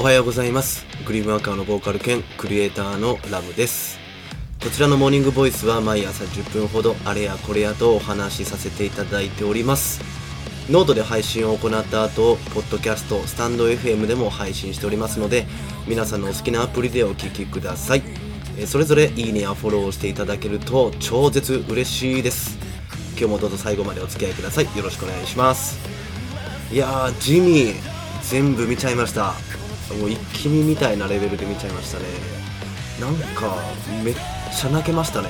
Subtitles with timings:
[0.00, 0.86] おはようございます。
[1.04, 3.98] グリームアクアのボーカル兼クリエイターのラムです。
[4.64, 10.00] こちらのモーニングボイスは毎朝10分ほどあれやこれやとお話しさせていただいております。
[10.70, 15.46] ノートで配信を行った後ポッドキャストスタンド FM でも配信しておりますので
[15.86, 18.02] 皆さんのお好きなアプリでお聴きください。
[18.66, 22.56] それぞれいいねやフォローしていただけると超絶嬉しいです。
[23.18, 24.64] 今日もどうぞ最後までお付き合いください。
[24.64, 25.78] よろしくお願いします。
[26.72, 27.74] いやージミー
[28.22, 29.34] 全部見ちゃいました。
[29.98, 32.04] もう一気見みたいなレベルで見ちゃいましたね。
[33.00, 33.56] なんか
[34.04, 35.28] めっちゃ泣けましたね。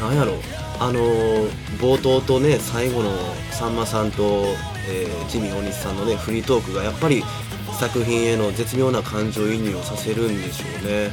[0.00, 0.34] なんやろ。
[0.80, 1.48] あのー、
[1.78, 3.10] 冒頭とね最後の
[3.52, 4.46] さんまさんと、
[4.88, 7.22] えー、ジミー大西さんのねフリートークがやっぱり
[7.78, 11.10] 作品への絶妙な感情移入をさせるんでしょうね。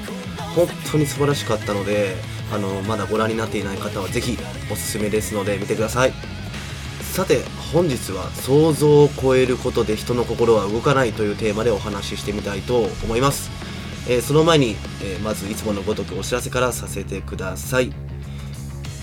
[0.55, 2.15] 本当に素晴らしかったので
[2.51, 4.37] あのまだご覧になっていない方はぜひ
[4.71, 6.38] おすすめですので見てください。
[7.11, 13.49] さて本日は想像を超えることで人の心は動かないというテーマでお話ししてみたいと思います、
[14.07, 17.91] えー、その前に、えー、まずいつものごとくお知らせからさせてください。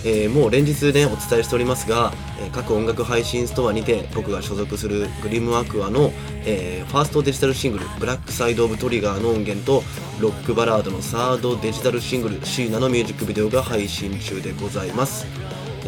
[0.05, 6.13] えー、もう連日ねお伝えしておりますが、え、各音楽配信ストアにて僕が所属するグリムアクアの、
[6.45, 9.83] え、ファーストデジタルシングル「ブラックサイド・オブ・トリガー」の音源と
[10.21, 15.27] ロックバラードのサードデジタルシングル「シーナ」のミュージックビデオが配信中でございます。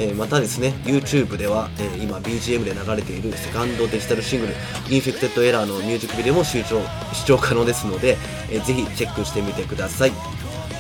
[0.01, 4.55] えー、またですね YouTube では、えー、今 BGM で流れているセカンドデジタルシングル
[4.89, 6.81] 「Infected Error」のミュージックビデオも視聴
[7.13, 8.17] 視聴可能ですので、
[8.51, 10.13] えー、ぜひチェックしてみてください、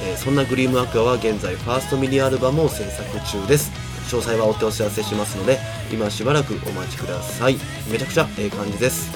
[0.02, 3.72] えそんなグリームアクアは現在ファーストミニアルバムを制作中です。
[4.08, 5.58] 詳細は追ってお知らせしますので
[5.92, 7.58] 今しばらくお待ちください。
[7.90, 9.10] めちゃくちゃええ感じです。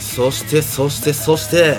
[0.00, 1.76] そしてそしてそして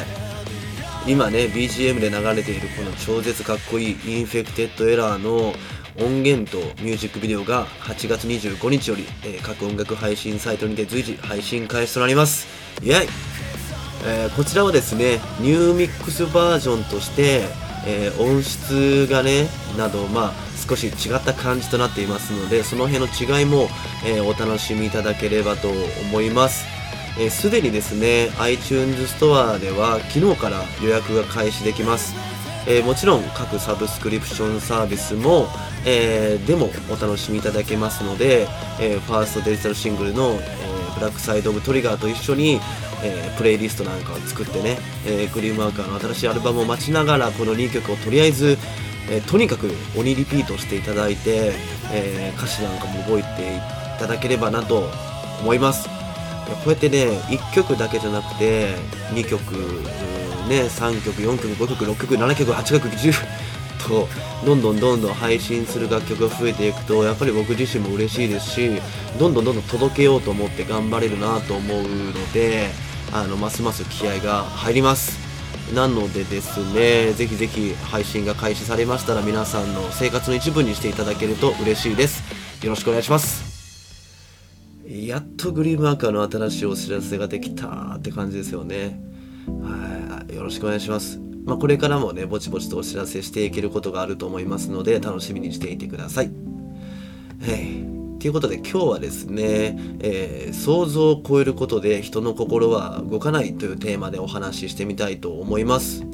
[1.06, 5.54] 今ね BGM で流れているこの超絶かっこいい Infected Error の
[6.00, 12.48] 音源とミュージックビデオが8月25日より、えー、各音楽配信サイトにて随時配信開始となります。
[12.82, 12.96] イエイ、
[14.06, 17.44] えー、こちらはですねニューミックスバージョンとして、
[17.86, 20.34] えー、音質がねなどまあ
[20.68, 23.68] 少し違った感じとなっていますのでその辺の違いも、
[24.06, 25.70] えお楽しみいただければと
[26.10, 26.66] 思います。
[27.30, 32.33] すで、にですね iTunes ストアでは昨日から予約が開始できます。
[32.68, 35.48] えー、もちろん各サブスクリプションサービスも、
[35.86, 38.48] えー、でもお楽しみいただけますので、
[38.80, 42.60] えー、ファーストデジタルシングルの、えブラックサイド・オブ・トリガーと一緒に、
[43.04, 48.58] えプレイリストなんかを作ってね、えグリームワーカーの新しいアルバムを待ちながらこの2曲をとりあえず、
[49.10, 51.54] えとにかく鬼リピートしていただいて、
[51.92, 53.60] え歌詞なんかも覚えてい
[54.00, 54.90] ただければなと
[55.42, 55.90] 思います。
[56.48, 58.76] こうやってね1曲だけじゃなくて
[59.14, 59.44] 2曲
[60.48, 63.14] ね、3曲、4曲、5曲、6曲、7曲、8曲、10
[63.88, 64.08] と、
[64.46, 68.82] どんどんどんどん配信する楽曲が増えていくと、やっぱり僕自身も嬉しいですし、
[69.20, 72.70] どんどんどんどん届けようと思って頑張れるなと思うので、
[73.12, 75.20] あの、ますます気合が入ります。
[75.74, 82.24] なのでですね、ぜひぜひ配信が開始されましたら皆さんの生活の一部にしていただけると嬉しいです。
[82.64, 83.54] よろしくお願いします。
[84.88, 89.13] やっとグリームアーカーの新しいお知らせができたって感じですよね。
[89.48, 91.20] はい、よろしくお願いします。
[91.46, 96.32] まあ、これからもね、ぼちぼちとお知らせしていけることがあると思いますので、楽しみにしていてください。
[97.42, 97.94] はい。
[98.24, 106.06] ということで今日はですね、えー、想像を超えることで人の心は動かないというテーマでお話ししてみたいと思います。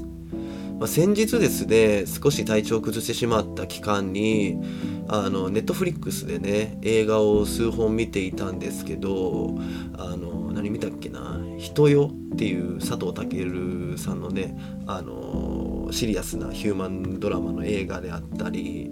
[0.80, 4.58] まあ、先日ですね、少し体調を崩してしまった期間に、
[5.08, 9.58] あの、ネットフリックスでね、映画を数本見ていたんですけど、
[9.98, 14.58] あの、何見たっけな、人よっていう佐藤健さんのね
[14.88, 18.92] あのシリアスなヒューマンドラマの映画であったり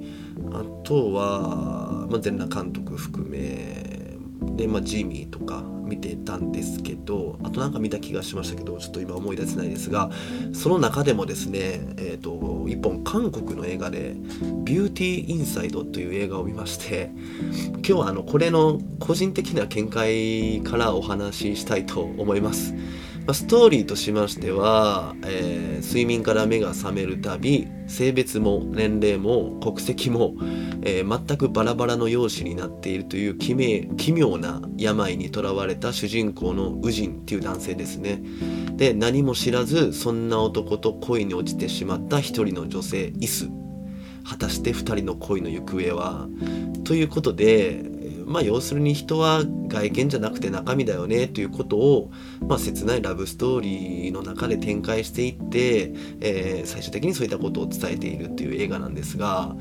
[0.52, 4.18] あとは、まあ、全裸監督含め
[4.56, 10.10] で、まあ、ジミーとか見てたんですけどあとなんか見た気がしましたけどちょっと今思い出せないですが
[10.54, 14.16] その中でもですね、えーと、一本韓国の映画で
[14.64, 17.12] 「ビューティー・インサイド」という映画を見まして
[17.76, 22.74] 今日はあのこれの個人的な見解からお話ししたいと思います。
[23.28, 30.34] まストーリーとしましては、えー、睡眠から目が覚めるたび性別も年齢も国籍も、
[30.90, 33.54] えー、全くバラバラの容姿になっているという奇
[34.14, 38.24] 妙な病にとらわれた主人公のウジンっていう男性ですね。
[38.78, 43.50] で何も知らずそんな男と恋に落ちてしまった一人の女性イス。
[44.24, 46.30] 果たして二人の恋の行方は？
[46.86, 47.84] ということで
[48.26, 52.12] まあ要するに人は外見じゃなくて中身だよねということを、
[52.42, 59.56] まあ、切ないラブストーリーの中で展開していって、えー、最終的にそういったことを伝えているっていう映画なんですが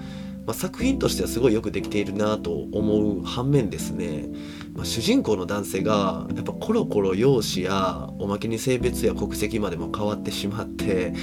[0.47, 4.29] まあ、作品としてはすごいよくできているなと思う反面ですね、
[4.75, 11.15] まあ、主人公の男性がやっぱコロコロ容姿やおまけに性別や国籍までも変わってしまって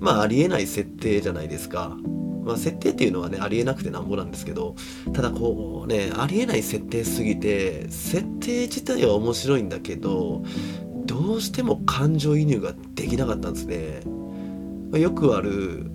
[0.00, 1.96] まあありえない設定じゃないですか。
[2.44, 4.74] まあ、設定っていうのはねありえなくてなんぼなんですけど
[5.12, 10.42] ただこうねありえない設定すぎて設定自体は面白いんだけど
[11.06, 14.00] どうしても感情移入ができなかったんですね。
[14.98, 15.90] よくある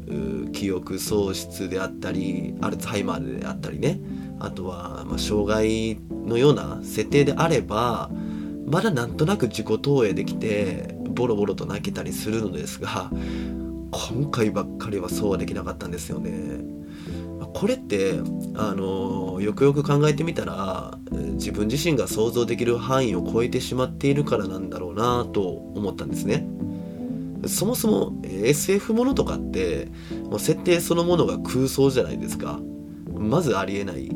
[0.54, 4.00] 記憶喪失であったりアルツハイマーであったりね
[4.40, 8.10] あとはま障害のような設定であれば
[8.66, 13.10] まだなんとなく自己投影できてボロボロと泣けたりするのですが
[13.92, 16.78] 今回ばっかりはそうはできなかったんですよね。
[17.54, 18.20] これって
[18.56, 26.46] あのよくよく考えてみたら自分自身が想像できる範囲を超えてしまっているからなんだろうなと思ったんですね。
[27.48, 29.88] そもそも SF ものとかって
[30.30, 32.60] もう設定そのものが空想じゃないですか。
[33.16, 34.12] まずありえない。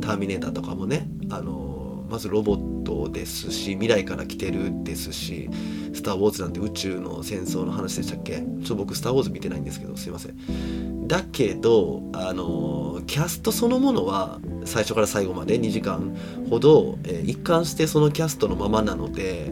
[0.00, 1.08] ターミネーターとかもね。
[1.30, 5.48] あのまずロボットですし未来から来てるですし
[5.94, 8.36] スター・ウォーズなんて宇宙の戦争の話でしたっけ？
[8.36, 11.08] ちょっと僕スター・ウォーズ見てないんですけどすいません。
[11.08, 16.16] だけどあのキャストそのものは最初から最後まで2時間
[16.50, 19.50] ほど、えー、一貫してそのキャストのままなので、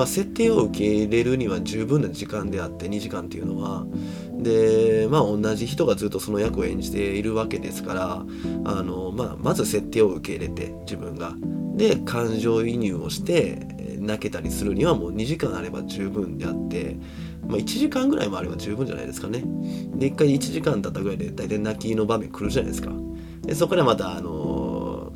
[0.00, 3.84] まあ、設定を受け入れるには十分な時間であって2時間っていうのは
[4.32, 8.24] でまあ同じ人がずっとその役を演じているわけですから
[8.64, 11.34] あの、まあ、まず設定を受け入れて自分が
[11.76, 13.58] で感情移入をして
[13.98, 16.96] 泣けたりするにはもう2時間あれば十分であって、
[17.46, 19.44] まあ、1時間ぐらいもあれば十分じゃないですかね。
[19.96, 22.90] で1回1時間経ったぐらいで大体泣きの場面来るじゃないですか。
[23.42, 24.30] でそこでまたあの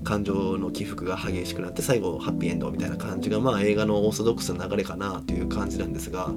[0.05, 6.31] 感情の起伏が激しくなって最後ハッピーエンドみたいな感じがまあ映画のオーソドックスな流れかなという感じなんですが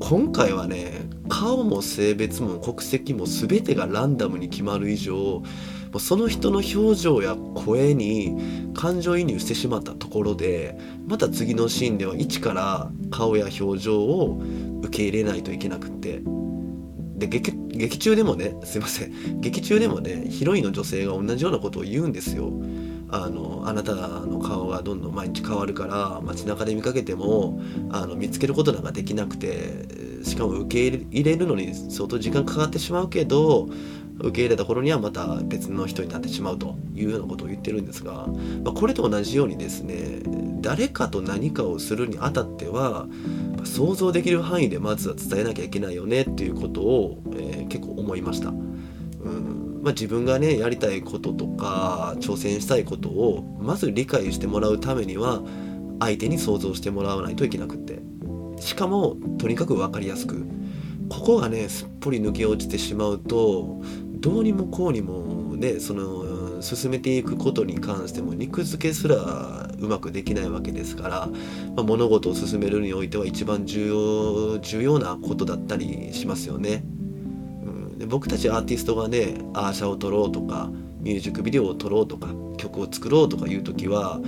[0.00, 5.42] 今回はね顔も性別も国籍も全てがランダムに決まる以上
[5.98, 14.42] その人の表情や声に感情移入してしまったところでまた次のシーンでは一から顔や表情を
[14.82, 16.22] 受け入れないといけなくって
[17.16, 22.50] で劇劇中でもねすいません劇中でもねヒロインの女性が同じようなことを言うんですよ。
[23.12, 27.60] あのあなたの顔がどんどん毎日変わるから街中で見かけても
[27.90, 33.68] あの見つけることなんかできなくてしかも受け入れるのに相当時間かかってしまうけど
[34.18, 38.28] 受け入れた頃にはまた別の人になってしまうというようなことを言ってるんですが、
[38.64, 40.22] まあ、これと同じようにですね
[40.62, 43.06] 誰かと何かをするにあたっては
[43.64, 48.52] 想像できる範囲でまずは伝えなきゃいけないよねっていうことを、えー、結構思いました。
[49.82, 55.42] まあ、自分がねやりたいこととか挑戦したいことをまず理解してもらうためには
[55.98, 58.00] 相手に想像してもらわないといけなくって
[58.60, 60.46] しかもとにかく分かりやすく
[61.08, 63.82] ここがねすっぽり抜け落ちてしまうと
[64.12, 71.28] どうにもこうにもねその進めていくことに関しても肉付けすらうまくできないわけですから、
[71.74, 76.84] まあ、物事を進めるにおいては一番重要重要なことだったりしますよね。
[78.02, 80.68] で僕たちアーティストがねアーシャを撮ろうとか
[80.98, 84.20] ミュージックビデオを撮ろうとか曲を作ろうとかいう時は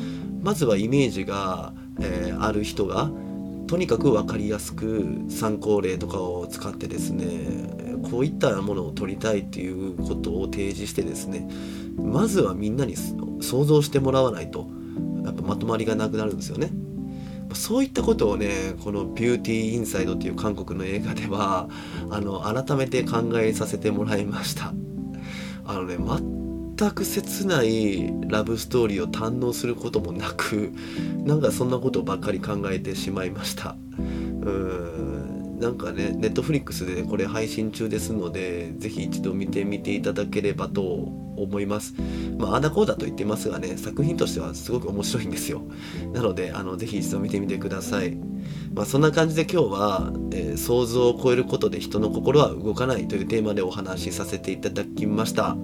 [0.43, 3.11] まずはイメージが、えー、ある人が
[3.67, 7.27] とにかく分かりやすく参考例とかを使ってですね
[8.09, 11.49] こういったものを撮りたいっていうことを提示してですね
[11.97, 14.69] まずはみんなに想像してもらわないと
[15.25, 16.71] やっぱまとまりがなくなるんですよね。
[17.55, 21.69] そういったことをねこの「ビューティーインサイド」っていう韓国の映画では
[22.11, 24.75] あの改めて考えさせてもらいました。
[25.67, 25.97] あのね
[26.77, 30.73] 全く切ないラブストーリーを堪能することもなく
[31.25, 33.77] なんかそんなことばっかり考えてしまいました。
[33.99, 35.14] うん。
[35.65, 41.95] なんかねネットフリックスでこれ配信中ですので是非一度見てみていただければと思います。
[42.39, 45.63] まあ、あだこうだと言ってますがね、作品としてはすごく面白いんですよ。
[46.13, 48.17] なので、あの、ぜひ一度見てみてください。
[48.73, 55.57] まあ、そんな感じで今日は、えー、想像を超えることで人の心は動かないというテーマでお話しさせていただきました。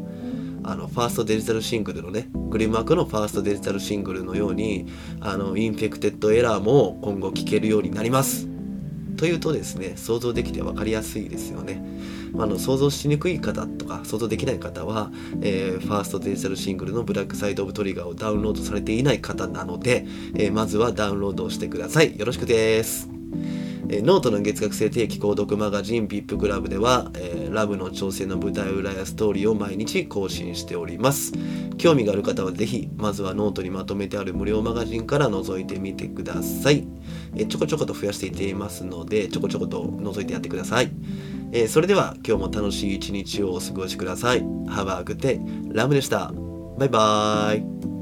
[0.64, 4.86] あの、ファーストデジタルシングルのね、グリームアクアのファーストデジタルシングルのように、
[5.20, 8.50] あの、 Infected Error も今後聞けるようになります。
[9.20, 11.84] というとですね、想像できて分かりやすいですよね。
[12.38, 15.12] あの想像しにくい方とか想像できない方は、
[15.42, 22.18] えー、ファーストデジタルシングルの Black Side of Trigger をダウンロードされていない方なので、えー、まずはダウンロードをしてください。
[22.18, 23.19] よろしくです。
[23.92, 31.32] えノートの月額制定期購読マガジン VIP クラブでは、えー、ラムの挑戦の舞台裏やストーリーを毎日更新しております。
[31.76, 36.86] 興味がある方はぜひ、まずはノートにまとめてある無料マガジンから覗いてみてください。
[37.34, 40.92] えちょこちょこと増やしていっていますので、ちょこちょこと覗いてやってください。
[41.52, 45.40] えーそれでは今日も楽しい一日をお過ごしください Have a good day
[45.74, 46.32] ラムでした
[46.78, 47.99] バイバーイ